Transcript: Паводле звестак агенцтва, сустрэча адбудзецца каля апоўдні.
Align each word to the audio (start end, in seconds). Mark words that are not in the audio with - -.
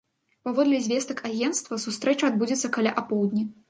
Паводле 0.47 0.79
звестак 0.85 1.23
агенцтва, 1.31 1.81
сустрэча 1.87 2.25
адбудзецца 2.35 2.67
каля 2.79 3.01
апоўдні. 3.05 3.51